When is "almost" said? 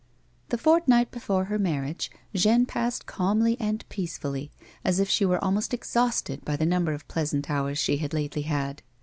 5.43-5.75